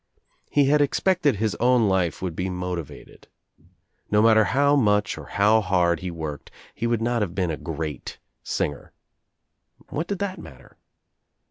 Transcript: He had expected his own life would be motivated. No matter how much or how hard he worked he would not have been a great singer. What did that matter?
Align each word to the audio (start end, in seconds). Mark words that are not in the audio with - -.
He 0.49 0.65
had 0.65 0.81
expected 0.81 1.35
his 1.35 1.53
own 1.59 1.87
life 1.87 2.23
would 2.23 2.35
be 2.35 2.49
motivated. 2.49 3.27
No 4.09 4.19
matter 4.23 4.45
how 4.45 4.75
much 4.75 5.15
or 5.15 5.25
how 5.27 5.61
hard 5.61 5.99
he 5.99 6.09
worked 6.09 6.49
he 6.73 6.87
would 6.87 7.03
not 7.03 7.21
have 7.21 7.35
been 7.35 7.51
a 7.51 7.55
great 7.55 8.17
singer. 8.41 8.93
What 9.89 10.07
did 10.07 10.17
that 10.17 10.39
matter? 10.39 10.75